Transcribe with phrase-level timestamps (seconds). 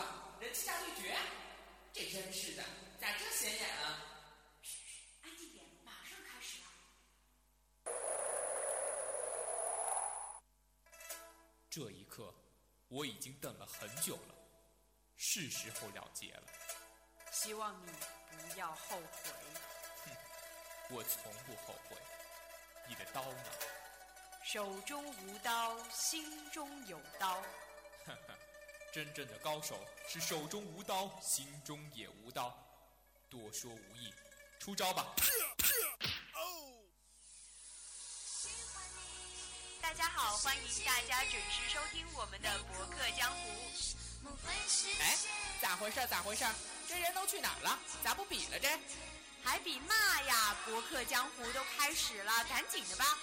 [0.00, 1.14] 啊，人气大对决，
[1.92, 2.64] 这真是的，
[3.00, 3.98] 咋这显眼啊？
[4.62, 4.78] 嘘，
[5.22, 6.66] 安静点，马上开始了。
[11.68, 12.34] 这一刻，
[12.88, 14.34] 我已经等了很久了，
[15.16, 16.44] 是时候了结了。
[17.30, 17.92] 希望你
[18.30, 19.30] 不要后悔。
[20.04, 20.10] 哼
[20.90, 21.96] 我从不后悔。
[22.88, 23.50] 你的刀呢？
[24.42, 27.34] 手中无刀，心中有刀。
[28.06, 28.34] 呵呵，
[28.92, 32.52] 真正的高手是手中无刀，心中也无刀。
[33.28, 34.12] 多说无益，
[34.58, 35.14] 出招吧！
[39.80, 43.48] 大家好，欢迎大家准时收听我们的博客江湖。
[45.00, 45.16] 哎，
[45.62, 46.04] 咋回事？
[46.08, 46.44] 咋回事？
[46.88, 47.78] 这人都去哪儿了？
[48.02, 48.68] 咋不比了这？
[49.44, 50.56] 还比嘛呀？
[50.64, 53.16] 博客江湖都开始了，赶紧的吧！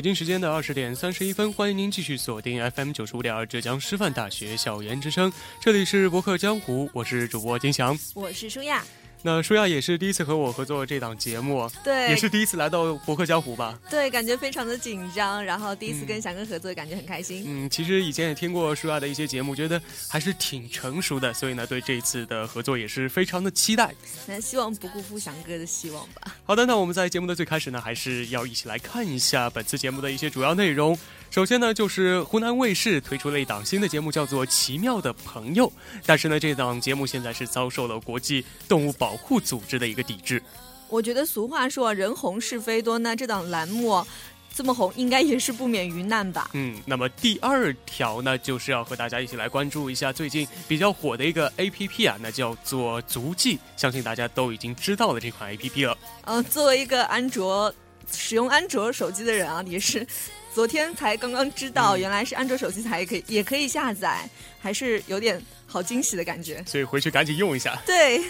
[0.00, 8.82] 北京时间的二十点三十一分，欢迎您继续锁定 FM 九十五点二浙江师范大学校园之声，这里是博客江湖，我是主播金翔，我是舒亚。
[9.22, 13.78] 那舒亚也是第一次和我合作这档节目，对，也是第一次来到博客江湖吧？
[13.90, 17.44] 对，感觉非常的紧张，然后第一次跟翔哥合作，感觉很开心。
[17.46, 23.94] 嗯，其实以前也听过舒亚的一些节目，觉得还是挺成熟的，所以呢，对这一次的合作也是非常的期待。
[24.26, 26.34] 那希望不辜负翔哥的希望吧。
[26.44, 30.98] 好的，那我们在节目的最开始呢，还是要一起来看一下本次节目的一些主要内容。
[31.30, 35.68] 首先呢，就是湖南卫视推出了一档新的节目，叫做《奇妙的朋友》。
[36.04, 40.42] 但是呢，这档节目现在是遭受了国际动物保护组织的一个抵制。
[40.88, 44.04] 我觉得俗话说“人红是非多”，那这档栏目
[44.52, 46.50] 这么红，应该也是不免于难吧？
[46.54, 53.56] 嗯，那么第二条呢，就是要和大家一起来关注一下最近比较火的一个 A P P 啊，那叫做足迹。
[53.76, 55.96] 相信大家都已经知道了这款 A P P 了。
[56.24, 57.72] 嗯，作为一个安卓
[58.10, 60.04] 使用安卓手机的人啊，也是。
[60.52, 64.28] 昨天才刚刚知道，原来是安卓手机才可以，也可以下载，
[64.60, 66.62] 还是有点好惊喜的感觉。
[66.66, 67.80] 所以回去赶紧用一下。
[67.86, 68.22] 对。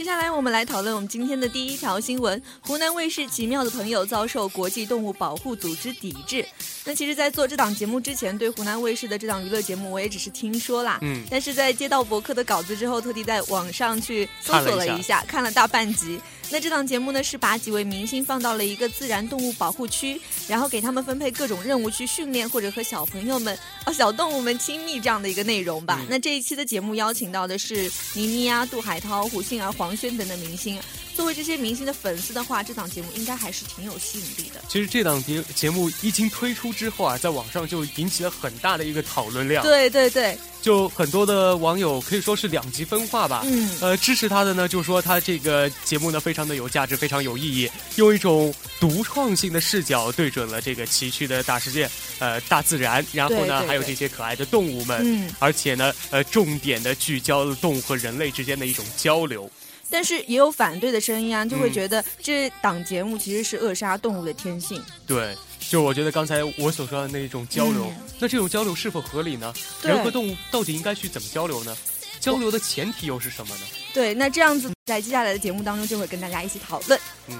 [0.00, 6.42] 接下来我们来讨论我们今天的第一条新闻：湖南卫视《奇妙的朋友》遭受国际动物保护组织抵制。
[6.84, 10.98] 那其实，在做这档节目之前，对湖南卫视的这档娱乐节目，我也只是听说啦。
[11.02, 11.24] 嗯。
[11.30, 16.18] 但是在接到博客的稿子之后，特地在网上去搜索了一下，看了大半集。
[16.52, 26.00] 那这档节目呢，是把几位明星放到了一个自然动物保护区，然后给他们分配各种任务去训练，或者和小朋友们、哦小动物们亲密这样的一个内容吧。
[26.08, 30.80] 那这一期的节目邀请到的是倪妮啊、杜海涛、胡杏儿、黄轩等等明星。
[31.20, 34.62] 作为这些明星的粉丝的话，这档节目应该还是挺有吸引力的。
[34.70, 39.62] 其实这档节节目一经推出之后啊，在网上就引起了很大的一个讨论量。
[39.62, 43.42] 对对对，就很多的网友可以说是两极分化吧。
[43.44, 51.86] 嗯，呃，支持他的呢，就说他这个节目呢非常的有价值，非常有意义，用一种独创性的视角对准了这个崎岖的大世界，
[52.18, 59.50] 呃，大自然，然后呢还有这些可爱的动物们，嗯，而且呢，呃，重点的聚焦了动物和人类之间的一种交流。
[59.90, 64.82] 但是也有反对的声音啊，就会觉得这档节目其实是扼杀动物的天性。
[65.06, 69.52] 对，就我觉得刚才我所说的那种交流，那这种交流是否合理呢？
[69.82, 71.76] 人和动物到底应该去怎么交流呢？
[72.20, 73.62] 交流的前提又是什么呢？
[73.92, 77.00] 对，那这样子在接下来的节目当中就会跟大家一起讨论。
[77.28, 77.38] 嗯。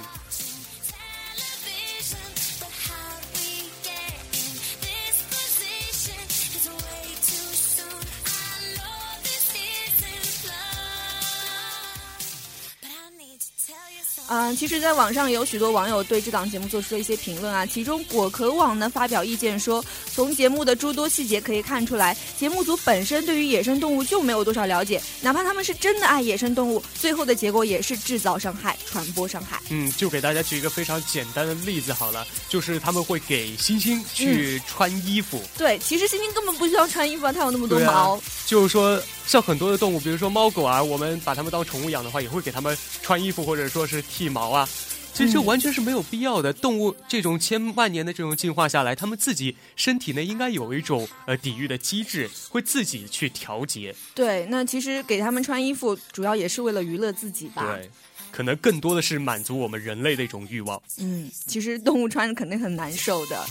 [14.32, 17.66] 嗯，其实，在网上有许多网友对这档节目做出了一些评论啊。
[17.66, 19.84] 其中，果壳网呢发表意见说，
[20.15, 29.60] 从节目的诸多细节可以看出来，节目组本身对于野生动物就没有多少了解，哪怕他们是真的爱野生动物，最后的结果也是制造伤害、传播伤害。
[29.68, 35.42] 嗯，就给大家举一个非常简单的例子好了，就是他们会给猩猩去穿衣服。
[35.59, 38.22] 对，其实猩猩根本不需要穿衣服啊，它有那么多毛。
[38.50, 44.68] 就是说，像很多的动物，比如说猫狗啊，我们把它们当宠物养的话，也会给它们穿衣服，或者说是剃毛啊。
[45.14, 46.52] 其实这完全是没有必要的。
[46.52, 53.94] 动物这种千万年的这种进化下来，它们自己身体内应该有一种呃抵御的机制，会自己去调节。
[54.16, 57.62] 对，那其实给它们穿衣服，主要也是为了娱乐自己吧。
[57.76, 57.88] 对，
[58.32, 60.82] 可能更多的是满足我们人类的一种欲望。
[60.98, 63.47] 嗯，其实动物穿肯定很难受的。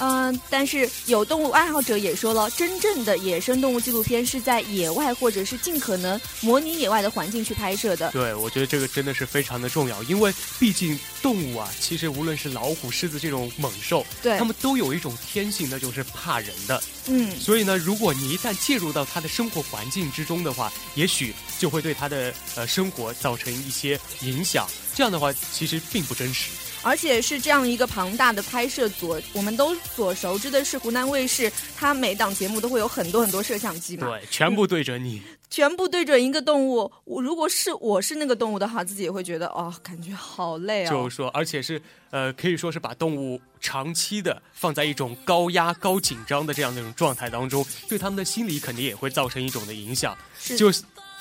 [0.00, 8.10] 嗯，但是有动物爱好者也说了，真正的野生动物纪录片是在野外或者是尽可能模拟野外的环境去拍摄的。
[8.10, 16.82] 对，我觉得这个真的是非常的重要，因为毕竟动物啊，其实无论是老虎、狮子这种猛兽，对它们都有一种天性，那就是怕人的。
[17.06, 24.68] 嗯，所以呢，如果你一旦介入到他的生活环境之中的话，也许就会对他的呃生活造成一些影响。
[24.94, 26.50] 这样的话，其实并不真实。
[26.82, 35.20] 而且是这样一个庞大的拍摄组，我们都所熟知的是湖南卫视，它每档节目都会有很多很多摄像机嘛，对，全部对着你。
[35.50, 36.90] 全部对准一个动物。
[37.04, 40.90] 我如果是我是那个动物的话，自己也会觉得哦，感觉好累哦。
[40.90, 50.16] 就是说，而且是呃，可以说是把动物长期的放在一种高压、高紧张的这样的一种状态当中，对他们的心理肯定也会造成一种的影响。
[50.38, 50.72] 是就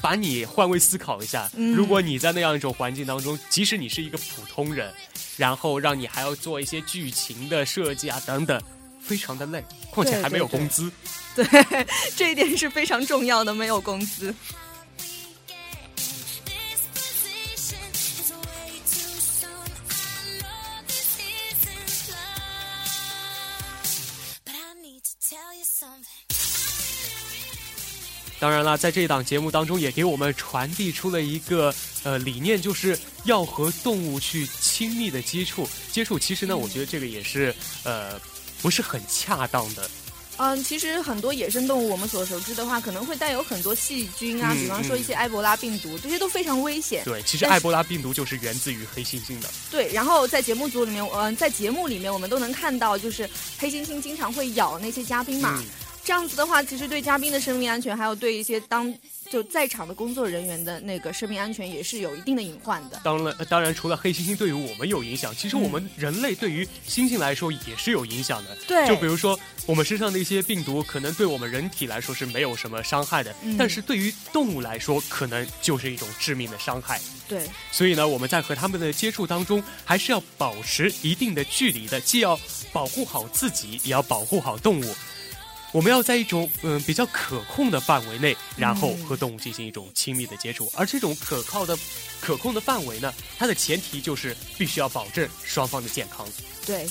[0.02, 4.94] 把你换位思考一下，嗯如果你在那样一种环境当中，即使你是一个普通人，
[5.36, 8.62] 然后让你还要做一些剧情的设计啊等等，
[9.01, 10.92] 非常的累，况且还没有对对工资。
[11.36, 11.46] 对，
[12.16, 14.34] 这一点是非常重要的，没有工资。
[28.42, 35.68] 当然了，在这档节目当中，也给我们传递出了一个呃理念，就是要和动物去亲密的接触。
[35.92, 37.54] 接触其实呢，我觉得这个也是
[37.84, 38.18] 呃
[38.62, 39.90] 不是很恰当的。
[40.42, 47.04] 嗯，其实很多野生动物，我们所熟知的话，可能会带有很多细菌啊，嗯比方说一些埃博拉病毒，这些都非常危险。
[47.04, 49.50] 对，其实埃博拉病毒就是源自于黑猩猩的。
[49.70, 55.56] 对，然后在节目组里面，嗯、在节目里面我们都能看到，就是黑猩猩经常会咬那些嘉宾嘛。
[55.58, 55.66] 嗯
[56.10, 58.92] 这样子的话，其实对嘉宾的生命安全，还有对一些当
[59.30, 63.00] 就在场的工作人员的那个生命安全，也是有一定的隐患的。
[63.04, 68.58] 当然，呃当然，除了黑猩猩对于我们有影响，其实我们人类对于猩猩来说也是有影响的。
[68.68, 77.00] 对就比如说我们身上的一些病毒，可能对我们人体来说是没有什么伤害的，嗯但是对于动物来说，可能就是一种致命的伤害。
[77.28, 82.36] 对，所以呢，我们在和他们的接触当中，还是要保持一定的距离的，既要
[82.74, 84.96] 保护好自己，也要保护好动物。
[85.71, 90.71] 我们要在一种嗯比较可控的范围内，然后和动物进行一种亲密的接触。
[90.75, 91.77] 而这种可靠的、
[92.19, 96.27] 可控的范围呢，它的前提就是必须要保证双方的健康。
[96.66, 96.88] 对，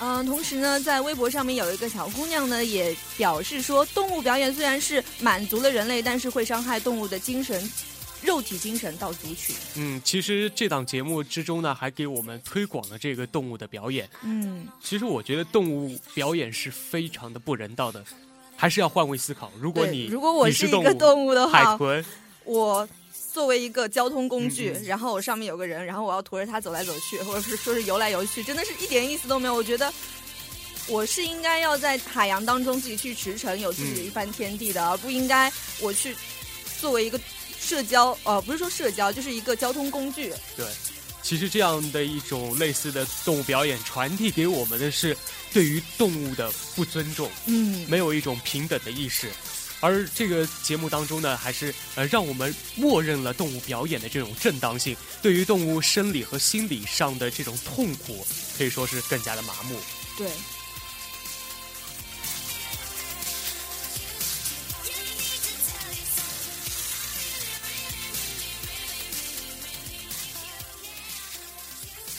[0.00, 7.68] 嗯，同时呢，在微博上面有一个小姑娘呢，也表示说，动物表演虽然是满足了人类，但是会伤害动物的精神、
[8.22, 9.56] 肉体、精神到族群。
[9.74, 14.08] 嗯，其实这档节目之中呢，还给我们推广了这个动物的表演。
[14.22, 18.04] 嗯，其实我觉得动物表演是非常的不人道的，
[18.56, 19.50] 还是要换位思考。
[19.60, 22.04] 如果你如果我是一个动物的话，海豚，
[22.44, 22.88] 我
[23.38, 29.54] 作为一个交通工具，然后我上面有个人，然后我要驮着他走来走去， 或者是说是游来游去，真的是一点意思都没有。
[29.54, 29.94] 我觉得
[30.88, 36.16] 我是应该要在海洋当中自己去驰骋，有自己的一番天地的，而不应该我去
[36.80, 37.20] 作为一个
[37.60, 40.34] 社交，呃，不是说社交，就是一个交通工具。
[40.56, 40.66] 对，
[41.22, 45.16] 其实这样的一种类似的动物表演，传递给我们的是
[45.52, 49.30] 对于动物的不尊重，嗯，没有一种平等的意识。
[49.80, 59.78] 而这个节目当中呢，还是呃让我们默认了动物表演的这种正当性，对于动物生理和心理上的这种痛苦，可以说是更加的麻木。
[60.16, 60.28] 对。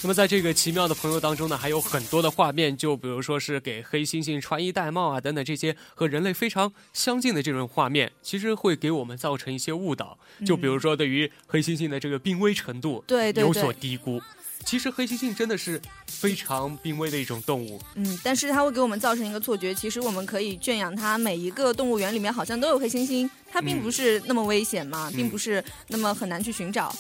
[0.02, 10.18] 那么在这个奇妙的朋友当中呢，还有很多的画面，就比如说是给黑猩猩穿衣戴帽啊等等这些和人类非常相近的这种画面，其实会给我们造成一些误导。
[10.46, 14.22] 就比如说对于黑猩猩的这个濒危程度，对对有所对低估。
[14.66, 26.94] 其实黑猩猩真的是非常濒危的一种动物，嗯，但是它会给我们造成一个错觉，其实我们可以圈养它，每一个动物园里面好像都有黑猩猩，它并嗯不是那么危险嘛，嗯并不是那么很难去寻找。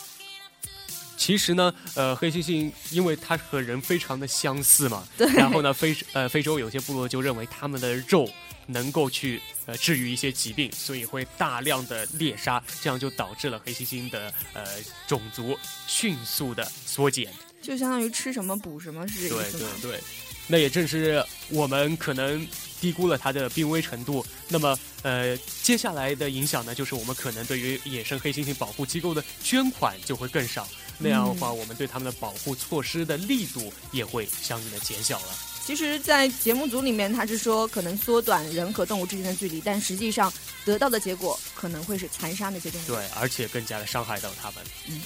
[1.29, 8.27] 其实呢，呃，黑猩猩因为它和人非常的相似嘛，对然后呢，非呃非洲有些部落就认为他们的肉
[8.65, 14.65] 能够去呃治愈一些疾病，所以会大量的猎杀，这样就导致了黑猩猩的呃
[15.07, 15.55] 种族
[15.85, 17.31] 迅速的缩减。
[17.61, 19.69] 就相当于吃什么补什么是这个对意思吗？
[19.83, 19.99] 对对，
[20.47, 22.43] 那也正是我们可能
[22.81, 24.25] 低估了它的濒危程度。
[24.47, 30.67] 那么，呃，接下来的影响呢，就是我们可能对于野生黑猩猩保护机构的捐款就会更少。
[30.99, 35.27] 那样的话，我们对他们的保护措施的力度也会相应的减小了。
[35.65, 40.31] 其实，在节目组里面，他是说可能缩短人和动物之间的距离，但实际上
[40.65, 42.85] 得到的结果可能会是残杀那些动物。
[42.87, 44.63] 对，而且更加的伤害到他们。
[44.87, 45.01] 嗯。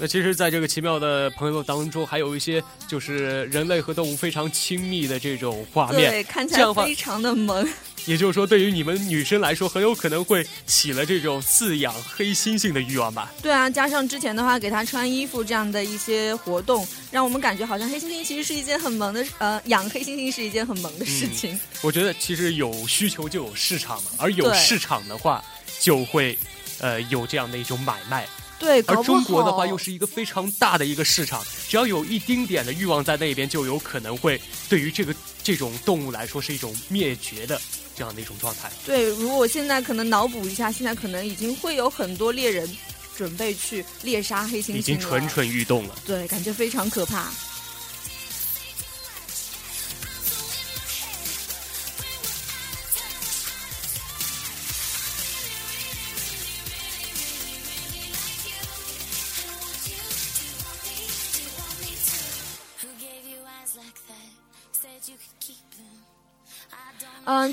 [0.00, 6.08] 那其实，在这个奇妙的朋友当中，还有一些就是人类和动物非常亲密的这种画面。
[6.08, 7.68] 对，看起来非常的萌。
[8.08, 13.30] 也就是说，对于你们女生来说，很有可能会起了这种饲养黑猩猩的欲望吧？
[13.42, 21.60] 对啊，加上之前的话，给它穿衣服这样的一些活动，让我们感觉好像黑猩猩其实是一件很萌的，呃，养黑猩猩是一件很萌的事情。
[21.82, 25.44] 我觉得其实有需求就有市场嘛，而有市场的话，
[25.78, 26.38] 就会
[26.78, 28.26] 呃有这样的一种买卖。
[28.58, 37.60] 对，而中国的话又是一个非常大的一个市场，只要有一丁点的欲望在那边，就有可能会对于这个这种动物来说是一种灭绝的
[37.98, 38.70] 这样的一种状态。
[38.86, 42.68] 对，如果现在可能脑补一下，现在可能已经会有很多猎人
[43.16, 45.96] 准备去猎杀黑猩猩，已经蠢蠢欲动了。
[46.06, 47.32] 对，感觉非常可怕。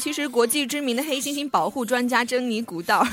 [0.05, 3.03] 其实国际知名的黑猩猩保护专家珍妮古道，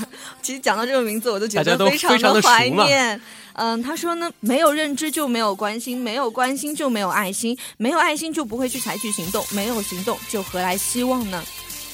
[0.42, 3.18] 其实讲到这个名字，我都觉得非常非常地熟怀念。
[3.54, 11.42] 嗯，他说呢，没有认知就没有关心，没有关心就没有爱心，没有爱心就不会去采取行动，没有行动就何来希望呢？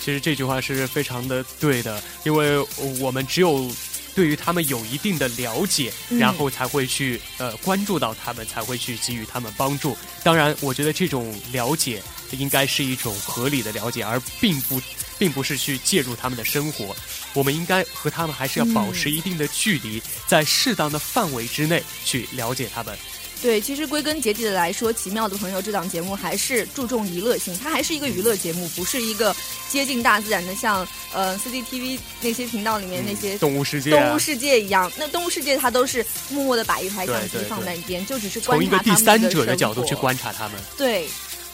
[0.00, 2.58] 其实这句话是非常的对的，因为
[3.00, 3.70] 我们只有
[4.16, 9.96] 对于他们有一定的了解，嗯然后才会去呃关注到他们，才会去给予他们帮助。
[10.24, 12.02] 当然，我觉得这种了解
[12.32, 14.80] 应该是一种合理的了解，而并不
[15.18, 16.94] 并不是去介入他们的生活。
[17.34, 22.96] 我们应该和他们还是要保持一定的距离，在适当的范围之内去了解他们。
[23.40, 29.32] 对，其实归根结底的来说，《奇妙的朋友》这档节目还是注重娱乐性，它还是一个娱乐节目，不是一个
[29.68, 34.90] 接近大自然的，像呃 CCTV 那些频道里面那些动物世界、啊动物，世界一样。
[34.96, 39.94] 那动物世界它都是默默的把一台相机放在一边，就只是观从一个第三者的角度去。
[39.94, 40.60] 观察他们。
[40.76, 41.08] 对，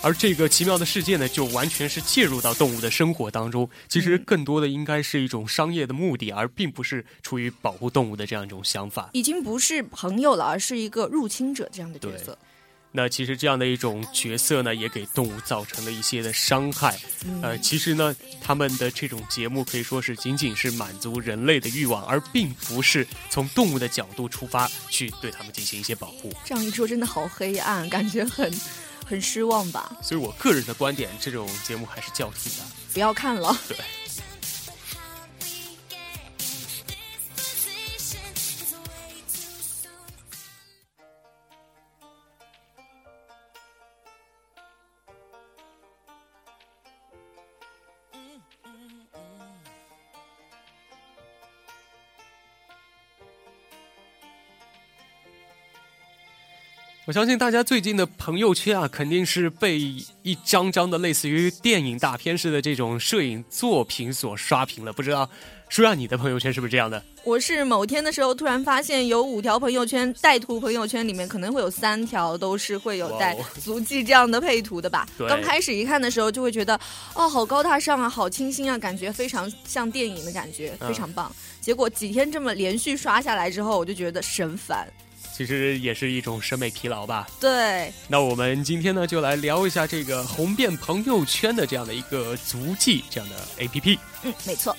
[0.04, 3.66] 而这个奇妙的世界呢，就完全是介入到动物的生活当中。
[3.88, 9.08] 其实嗯更多的应该是一种商业的目的，而并不是出于保护动物的这样一种想法。
[9.14, 12.36] 已经不是朋友了，而是一个入侵者这样的角色。
[12.96, 16.96] 那其实这样的一种角色呢，也给动物造成了一些的伤害。
[17.24, 26.32] 嗯呃，其实呢，他们的这种节目可以说是仅仅是满足人类的欲望，而并不是从动物的角度出发去对他们进行一些保护。
[26.44, 28.48] 这样一说，真的好黑暗，感觉很
[29.04, 29.96] 很失望吧？
[30.02, 32.64] 所以我个人的观点，这种节目还是叫停的。
[32.92, 33.56] 不要看了。
[33.68, 33.76] 对。
[57.06, 64.90] 我相信大家最近的朋友圈啊，肯定是被一张张的类似于电影大片式的这种摄影作品所刷屏了。
[64.90, 65.28] 不知道
[65.68, 67.04] 舒亚你的朋友圈是不是这样的？
[67.22, 75.06] 我是某天的时候突然发现，有五条朋友圈带图朋友圈里面可能会有三条都是会有带足迹这样的配图的吧。
[75.18, 76.74] 对刚开始一看的时候就会觉得，
[77.14, 81.30] 哦，好高大上啊，好清新啊，感觉非常像电影的感觉，嗯非常棒。
[81.60, 84.88] 结果几天这么连续刷下来之后，我就觉得神烦。
[85.36, 87.26] 其实也是一种审美疲劳吧。
[87.40, 93.98] 对，那我们今天呢，就来聊一下这个红遍朋友圈的这样的一个足迹这样的 A P P。
[94.22, 94.76] 嗯，没错。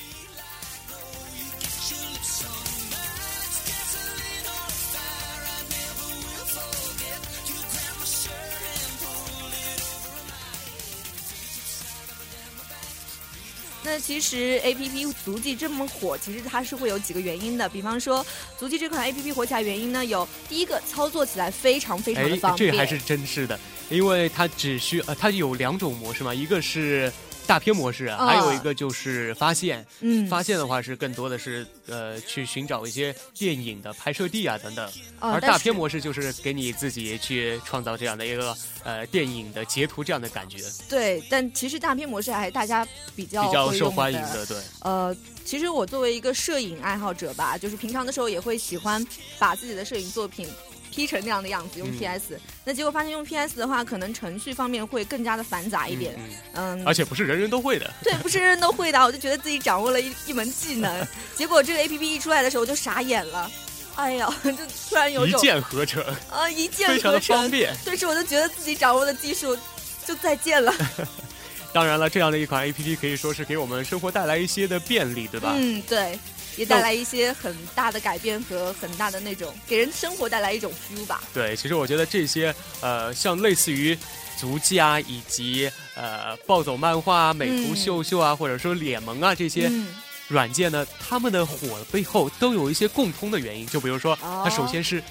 [13.95, 17.69] 那其实 A P P 足迹这么火，其实它是会有几个原因的。
[17.69, 18.25] 比方说，
[18.59, 23.57] 足迹这款 A P P 火起来原因呢，有第一个操作起来非常非常的哎方，便，这还是真是的，
[23.89, 27.09] 因为它只需呃，它有两种模式嘛，一个是
[27.47, 29.85] 大片模式，嗯还有一个就是发现。
[30.01, 40.57] 嗯，发现的话是更多的是呃去寻找一些电影的拍摄地啊等等，而大片模式就是给你自己去创造这样的一个呃电影的截图这样的感觉，
[40.89, 44.57] 对，但其实大片模式还是大家比较比较受欢迎的，对。
[44.81, 49.05] 呃，其实我作为一个摄影爱好者吧，就是平常的时候也会喜欢
[49.37, 50.47] 把自己的摄影作品
[50.95, 56.15] P 成那样的样子，用嗯 PS、那结果发现用 PS 的话，可能程序方面会更加的繁杂一点。
[56.17, 57.93] 嗯嗯，而且不是人人都会的。
[58.01, 61.07] 对，不是人人都会的，我就觉得自己掌握了一一门技能。
[61.35, 63.51] 结果这个 APP 一出来的时候，我就傻眼了。
[63.95, 64.51] 哎呀， 就
[64.89, 67.75] 突然有一种键合成，啊一键非常的合成方便。
[67.83, 69.57] 顿时我就觉得自己掌握的技术
[70.05, 70.73] 就再见了。
[71.71, 75.53] 当然了，这样的一款 A P P 可以说是给我们生活带来一些的便利，对吧？
[75.57, 76.17] 嗯，对，
[76.57, 81.21] 也带来一些很大的改变和很大的那种给人生活带来一种 feel 吧。
[81.33, 83.97] 对，其实我觉得这些呃，像类似于
[84.37, 89.95] 足迹啊，以及呃暴走漫画啊、美图嗯秀秀啊，或者说脸萌啊这些嗯，
[90.27, 93.65] 软件呢，他们的火背后都有一些共通的原因。
[93.67, 95.01] 就比如说，它首先是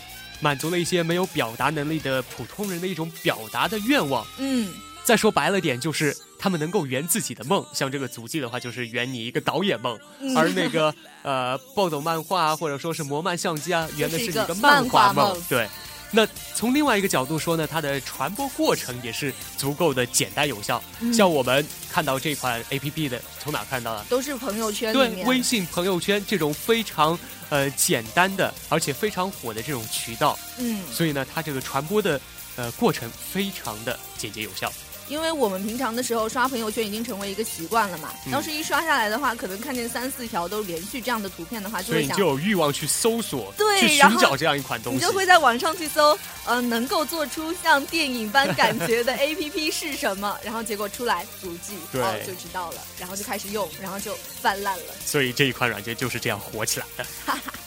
[0.40, 4.26] 满足了一些没有表达能力的普通人的一种表达的愿望。
[4.38, 4.74] 嗯，
[5.04, 7.64] 再说白了点，就是他们能够圆自己的梦。
[7.74, 15.68] 像这个足迹的话，就是圆你一个导演梦；嗯而那个呃暴走漫画啊，或者说是魔漫相机啊，圆的是你就是一个漫画梦对。
[16.10, 20.82] 那从另外一个角度说呢，它的传播过程也是足够的简单有效。
[21.00, 24.04] 嗯像我们看到这款 A P P 的，从哪看到的？
[24.08, 27.18] 都是朋友圈对，微信朋友圈这种非常
[27.50, 32.20] 呃简单的，而且非常火的这种渠道，嗯，所以呢，它这个传播的
[32.54, 34.72] 呃过程非常的简洁有效。
[35.08, 42.24] 因为我们平常的时候刷朋友圈已经成为一个习惯了嘛，嗯要是一刷下来的话，可能看见三四条都连续这样的图片的话，就会想就。
[42.24, 45.04] 有欲望去搜索，对去寻找这样一款东西你。
[45.04, 50.38] 就会在网上去搜，呃，能够做出像电影般感觉的 A P P 是什么？
[50.42, 54.94] 然后结果出来足迹，对哦就知道了，然后就开始用，然后就泛滥了。
[55.04, 57.04] 所以这一款软件就是这样火起来的。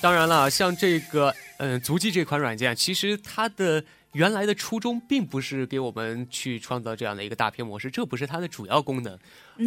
[0.00, 9.18] 当然了，像这个嗯、呃足迹这款软件，其实它的原来的初衷并不是给我们去创造这样的一个大片模式，这不是它的主要功能。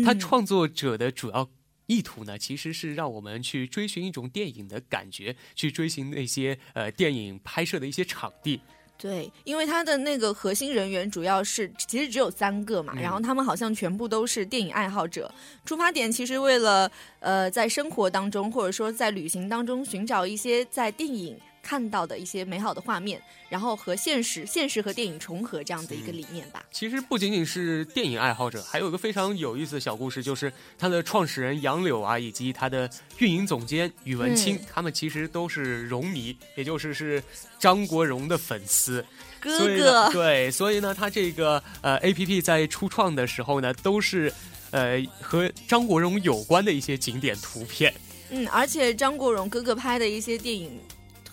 [0.05, 1.49] 它嗯创作者的主要
[1.87, 8.61] 意图呢，其实是让我们去追寻一种电影的感觉，去追寻那些呃电影拍摄的一些场地。
[9.01, 15.33] 对，因为他的那个核心人员主要是其实只有三个嘛，嗯然后他们好像全部都是电影爱好者。
[15.65, 26.63] 出发点其实为了呃在生活当中或者说在旅行当中寻找一些在电影看到的一些美好的画面，然后和现实现实和电影重合这样的一个理念吧。
[26.71, 37.23] 其实不仅仅是电影爱好者，还有一个非常有意思的小故事，就是它的创始人杨柳啊，以及它的运营总监宇文清，嗯他们其实都是荣迷，也就是是
[37.57, 39.05] 张国荣的粉丝。
[39.41, 44.33] 哥哥，对，所以呢，他这个呃 A P P 在初创的时候呢，都是
[44.71, 47.93] 呃和张国荣有关的一些景点图片。
[48.31, 50.77] 嗯，而且张国荣哥哥拍的一些电影，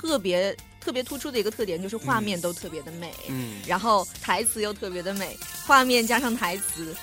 [0.01, 6.95] 特别特别突出的一个特点就是画面都特别的美，嗯，然后台词又特别的美，画面加上台词，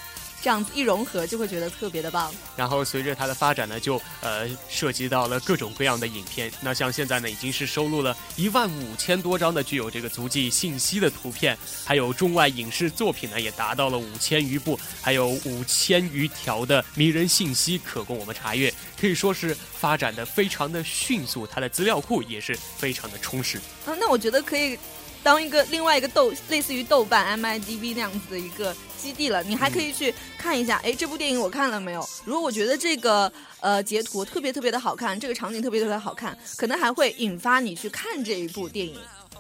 [0.44, 2.30] 这样子一融合就会觉得特别的棒。
[2.58, 6.52] 然后随着它的发展呢，就呃涉及到了各种各样的影片。
[6.60, 23.62] 那像现在呢，已经是收录了一万五千多张的具有这个足迹信息的图片，还有中外影视作品呢也达到了五千余部，还有五千余条的迷人信息可供我们查阅，可以说是发展的非常的迅速，它的资料库也是非常的充实。
[23.86, 24.78] 嗯，那我觉得可以
[25.24, 29.44] 当一个另外一个豆，类似于豆瓣、MIDB 那样子的一个基地了。
[29.44, 32.08] 你还可以去看一下，哎，这部电影我看了没有？
[32.24, 38.96] 如果我觉得这个呃截图特别特别的好看，这个场景特别特别好看，可能还会引发你去看这一部电影。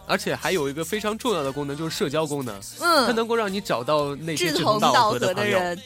[0.06, 5.58] 而且还有一个非常重要的功能，就是社交功能，嗯它嗯，能够让你找到那些志志同道合合的朋友。
[5.58, 5.82] 的人。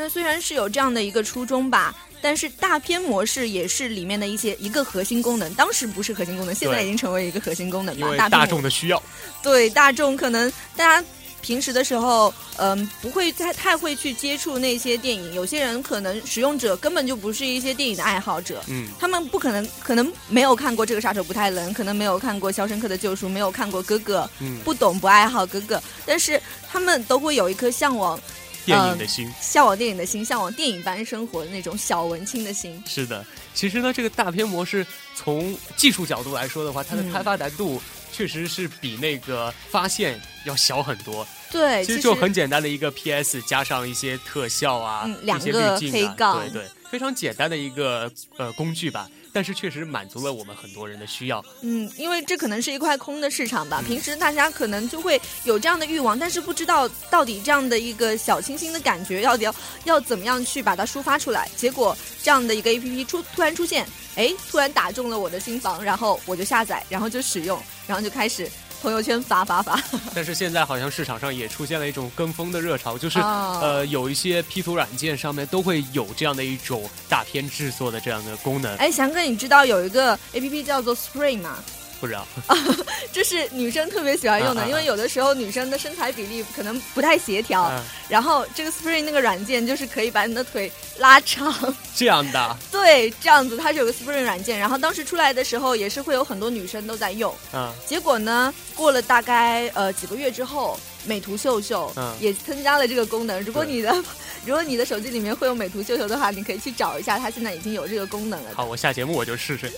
[0.00, 5.52] 那虽然是有这样的一个初衷吧，但是大片模式也是里面的一些一个核心功能。
[5.52, 8.16] 当时不是核心功能，现在已经成为一个核心功能因为。
[8.16, 9.02] 吧大大众的需要，
[9.42, 11.06] 对大众可能大家
[11.42, 15.34] 平时的时候，嗯、不会太太会去接触那些电影。
[15.34, 28.18] 有些人可能使用者根本就不是一些电影的爱好者，嗯，他们不可能可能没有看过这个杀手不太冷，可能没有看过《肖申克的救赎》，没有看过哥哥，嗯不懂不爱好哥哥，但是他们都会有一颗向往
[28.64, 29.32] 电影的心。
[29.40, 32.82] 向往电影的心，向往电影般生活的那种小文青的心。
[32.86, 37.80] 是的，其实呢，这个大片模式从技术角度来说的话，它的嗯开发难度
[38.12, 41.26] 确实是比那个发现要小很多。
[41.50, 49.08] 对，其实就很简单的一个 PS 加上一些特效啊，嗯两一些个滤镜啊，黑杠对对，非常简单的一个呃工具吧。
[49.32, 51.40] 但是确实满足了我们很多人的需要。
[51.60, 53.80] 嗯，因为这可能是一块空的市场吧。
[53.80, 61.48] 嗯平时大家可能就会有这样的欲望，但是不知道到底这样的一个小清新的感觉，要要要怎么样去把它抒发出来。
[61.56, 68.50] 结果这样的一个 A P P 出突然出现，哎，突然打中了我的心房，然后我就下载，然后就使用，然后就开始
[68.82, 69.80] 朋友圈发发发。
[70.14, 81.58] 但是现在好像市场上也出现了一种跟风的热潮，就是、哦呃有一些 P 图软件上面都会有这样的一种大片制作的这样的功能，哎，翔哥，你知道有一个 A P P 叫做 Spring 吗？
[82.00, 82.26] 不知道。
[83.12, 84.68] 这是女生特别喜欢用的，啊啊啊。
[84.68, 91.54] 因为有的时候女生的身材比例可能不太协调，啊然后这个 Spring 那个软件就是可以把你的腿拉长，
[91.94, 92.56] 这样的。
[92.70, 102.14] 对，这样子它是有个 Spring 软件，然后当时出来的时候也是会有很多女生都在用，啊结果呢，过了大概呃几个月之后，美图秀秀嗯。
[102.20, 103.40] 也增加了这个功能。
[103.42, 103.94] 如果你的
[104.46, 108.50] 如果你的手机里面会有美图秀秀的话，你可以去找一下，它现在已经有这个功能了。
[108.54, 109.70] 好，我下节目我就试试，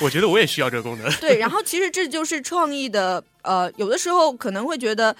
[0.00, 1.10] 我觉得我也需要这个功能。
[1.14, 5.14] 对，然后其实这就是创意的，呃，有的时候可能会觉得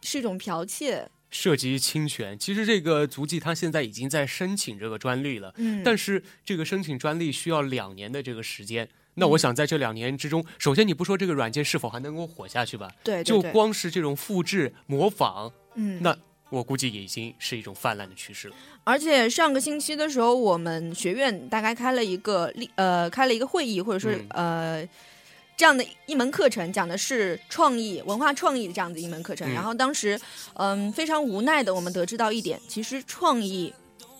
[0.00, 8.88] 是一种剽窃，涉及侵权，其实这个足迹它现在已经在申请这个专利了，嗯，但是这个申请专利需要两年的这个时间。
[9.18, 16.16] 那我想在这两年之中，首先你不说这个软件是否还能够火下去吧，对对对，就光是这种复制模仿，嗯，那
[16.50, 18.54] 我估计也已经是一种泛滥的趋势了。
[18.84, 24.88] 而且上个星期的时候，我们学院大概开了一个例呃开了一个会议，或者说、嗯呃
[25.56, 29.50] 这样的一门课程，讲的是创意文化创意这样的一门课程。
[29.50, 30.20] 嗯然后当时
[30.54, 33.72] 嗯、非常无奈的，我们得知到一点，其实创意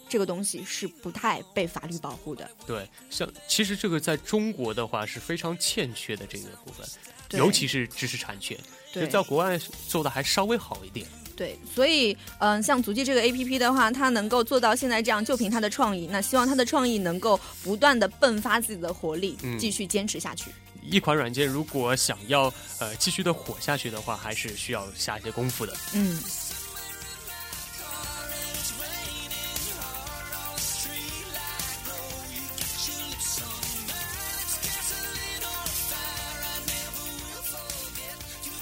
[0.08, 2.48] 这个东西是不太被法律保护的。
[2.66, 6.86] 对，像其实这个在中国的话是非常欠缺的这个部分，
[7.38, 8.58] 尤其是知识产权，
[8.92, 11.06] 在国外做的还稍微好一点。
[11.36, 16.08] 对，所以嗯、像足迹这个 A P P 的话，它能够做到现在这样，就凭它的创意。
[16.10, 20.50] 那希望它的创意能够不断的迸发自己的活力，嗯继续坚持下去。
[20.90, 25.74] 一款软件如果想要呃继续的火下去的话，还是需要下一些功夫的。
[25.94, 26.18] 嗯。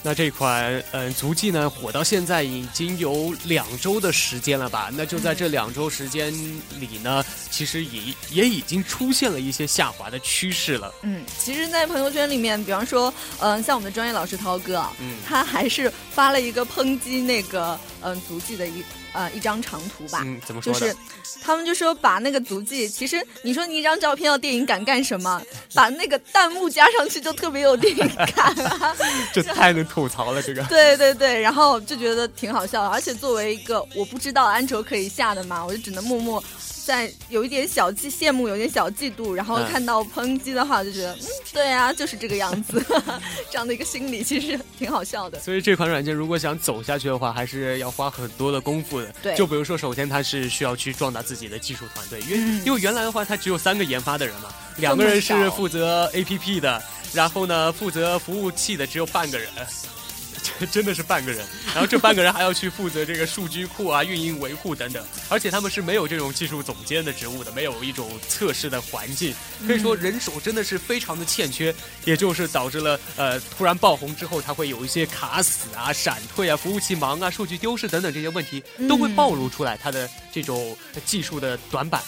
[0.07, 4.91] 那这款嗯、呃足迹呢，火到现在已经有两周的时间了吧？
[4.93, 6.31] 那就在这两周时间
[6.79, 10.93] 里呢，其实也也已经出现了一些下滑的趋势了。
[11.05, 20.23] 嗯，其实，在朋友圈里面，比方说，嗯、像我们的专业老师涛哥啊，嗯他还是发了一个抨击那个嗯、足迹的一呃一张长图吧。
[20.25, 20.81] 嗯，怎么说的？
[20.81, 20.97] 就是
[21.43, 25.43] 他们就说把那个足迹，其实你说你一张照片要电影感干什么？
[25.75, 28.95] 把那个弹幕加上去就特别有电影感啊！
[29.33, 30.63] 这太能吐槽了，这个。
[30.69, 36.43] 对对对，然后就觉得挺好笑的，而且作为一个我不知道安卓可以下的嘛，我就只能默默
[36.85, 41.19] 在有一点小嫉羡慕，有点小嫉妒，然后嗯看到抨击的话，就觉得嗯，
[41.53, 42.85] 对啊，就是这个样子，
[43.51, 45.41] 这样的一个心理其实挺好笑的。
[45.41, 49.15] 所以这款软件如果想走下去的话，还是要花很多的功夫的。
[49.23, 59.49] 对就比如说，首先它是需要去壮大自己的技术团队，因为、嗯因为原来的话，它只有三个研发的人嘛，两个人是负责 APP 的，然后呢，负责服务器的只有半个人。
[60.59, 69.35] 这真的是半个人，然后这半个人还要去负责这个数据库啊、运营维护等等，而且他们是没有这种技术总监的职务的，没有一种测试的环境，
[69.67, 82.01] 可以说人手真的是非常的欠缺，也就是导致了呃突然爆红之后，它会有一些卡死啊、闪退啊、服务器忙啊、数据丢失等等这些问题都会暴露出来，它的这种技术的短板。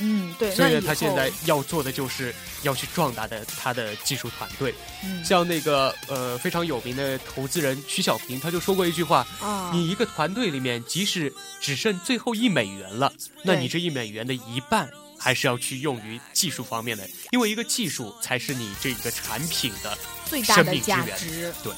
[0.00, 4.74] 嗯，对，所以呢他现在要做的就是要去壮大的他的技术团队。
[5.04, 13.12] 嗯像那个呃非常有名的投资人曲小平，他就说过一句话：啊，你一个团队里面，即使只剩最后一美元了，
[13.44, 21.52] 那你这一美元的一半还是要去用于技术方面的，因为一个技术才是你这个产品的最大生命之的价源值。
[21.62, 21.72] 对。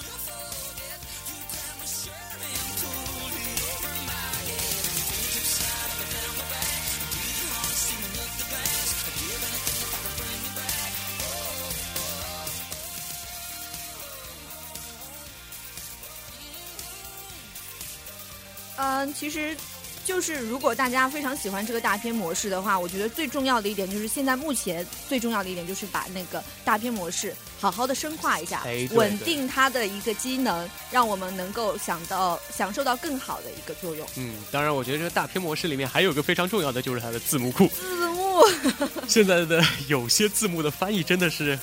[18.83, 19.57] 嗯，其实
[20.05, 34.05] 就是如果大家非常喜欢这个大片模式的话，我觉得最重要的一点就是现在目前最重要的一点就是把那个大片模式好好的深化一下稳定它的一个机能，让我们能够想到享受到更好的一个作用。
[34.16, 37.68] 嗯，当然，我觉得这个大片模式里面还有一个非常重要的，就是它的字幕库。
[37.68, 38.42] 字幕，
[39.07, 41.57] 现在的有些字幕的翻译真的是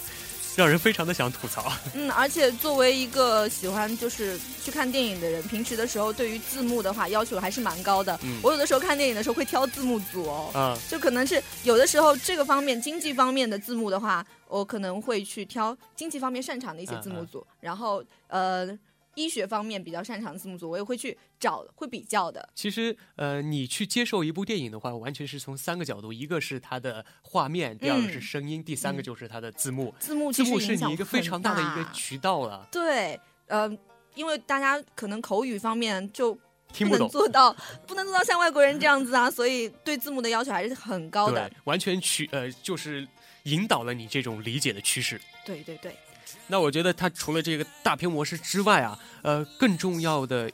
[0.60, 1.72] 让人非常的想吐槽。
[1.94, 8.20] 嗯，而且作为一个喜欢就是去看电影的人，平时的时候对于字幕的话要求还是蛮高的。
[8.24, 10.52] 嗯我有的时候看电影的时候会挑字幕组哦。
[10.54, 18.68] 啊、就可能是有的时候这个方面经济方面的字幕的话，我可能会去挑经济方面擅长的一些字幕组，然后呃
[19.20, 22.48] 医学方面比较擅长的字幕组，我也会去找会比较的。
[22.56, 29.94] 其实，呃，你去接受一部电影的话，完全是从三个角度：一个是它的画面，第二个是声音，第三个就是它的字幕。
[30.00, 32.68] 字幕字幕是你一个非常大的一个渠道了。
[32.72, 33.20] 对。
[33.48, 33.68] 呃，
[34.14, 36.38] 因为大家可能口语方面就
[36.72, 37.10] 听不懂。
[37.10, 37.52] 做到，
[37.88, 43.08] 不能做到像外国人这样子啊，所以对字幕的要求还是很高的对。，完全趋呃就是
[43.46, 45.20] 引导了你这种理解的趋势。
[45.44, 45.96] 对对对，
[46.48, 50.52] 那我觉得它除了这个大片模式之外啊，呃，更重要的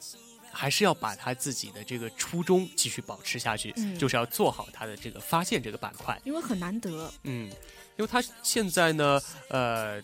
[0.52, 6.18] 还是要把他自己的这个初衷继续保持下去，嗯就是要做好他的这个发现这个板块。
[6.24, 7.12] 因为很难得。
[7.24, 7.50] 嗯，
[7.96, 10.02] 因为他现在呢，呃，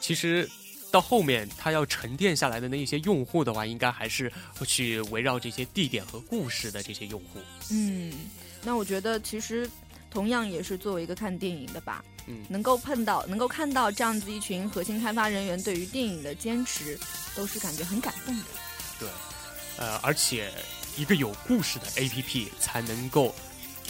[0.00, 0.48] 其实
[0.90, 7.40] 到后面他要沉淀下来的那一些用户的话，应该还是会去围绕这些地点和故事的这些用户。
[7.70, 8.12] 嗯，
[8.62, 9.68] 那我觉得其实
[10.10, 16.98] 同样也是作为一个看电影的吧，嗯能够碰到、能够看到这样子一群核心开发人员对于电影的坚持，
[17.34, 18.44] 都是感觉很感动的。
[19.00, 19.08] 对，
[19.78, 20.52] 呃，而且
[20.96, 23.34] 一个有故事的 APP 才能够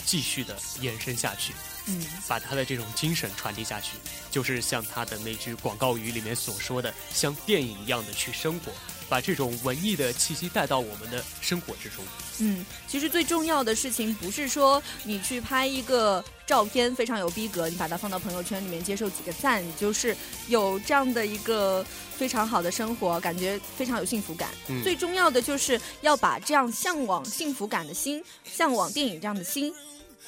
[0.05, 1.53] 继续的延伸下去。
[1.85, 3.97] 嗯，把他的这种精神传递下去，
[4.29, 8.71] 就是像他的那句广告语里面所说的，像电影一样的去生活，
[9.09, 12.05] 把这种文艺的气息带到我们的生活之中。
[12.39, 20.15] 嗯，其实最重要的事情不是说你去拍一个照片非常有逼格，你把它放到朋友圈里面接受几个赞，你就是
[20.47, 21.85] 有这样的一个
[22.17, 24.49] 非常好的生活，感觉非常有幸福感。
[24.67, 29.73] 嗯最重要的就是要把这样向往幸福感的心，向往电影这样的心。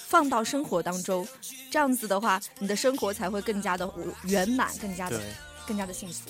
[0.08, 1.26] 放到生活当中，
[1.70, 3.90] 这样子的话，你的生活才会更加的
[4.24, 5.22] 圆满，更加的，
[5.66, 6.30] 更加的幸福。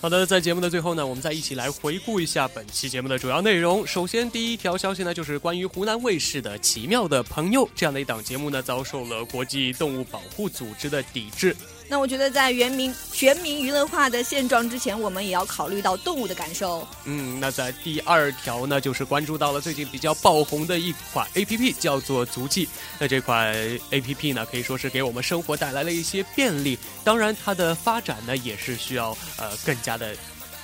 [0.00, 3.84] 好的，在节目的最后呢，我们再一起来回顾一下本期节目的主要内容。
[3.84, 11.54] 首先，第一条消息呢，就是关于湖南卫视的《奇妙的朋友》这样的一档节目呢，遭受了国际动物保护组织的抵制。
[11.88, 16.86] 那我觉得，在全民全民娱乐化的现状之前，我们也要考虑到动物的感受。
[17.04, 22.68] 嗯，那在第二条呢，就是关注到了最近比较爆红的一款 A P P，叫做足迹。
[22.98, 23.54] 那这款
[23.90, 26.78] A P P 呢，可以说是给我们生活带来了一些便利。
[27.02, 30.14] 当然，它的发展呢，也是需要呃更加的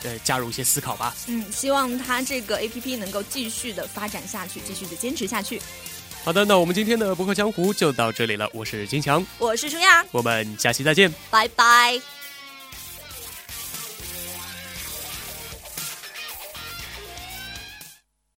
[0.03, 1.17] 呃加入一些思考吧。
[1.27, 5.61] 嗯，希望它这个 A P P 能够继续的发展下去，继续的坚持下去。
[6.25, 8.49] 好的，那我们今天的博客江湖就到这里了。
[8.55, 11.13] 我是金强，我是舒亚，我们下期再见。
[11.31, 12.14] 拜拜。